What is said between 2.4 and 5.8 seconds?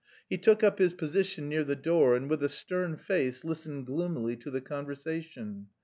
a stern face listened gloomily to the conversation.